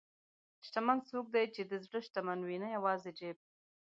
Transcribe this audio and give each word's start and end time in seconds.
شتمن 0.65 0.97
څوک 1.09 1.25
دی 1.35 1.45
چې 1.55 1.61
د 1.65 1.73
زړه 1.85 1.99
شتمن 2.07 2.39
وي، 2.43 2.57
نه 2.63 2.67
یوازې 2.75 3.11
جیب. 3.19 3.37